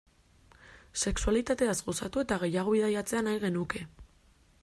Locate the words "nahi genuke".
3.27-3.85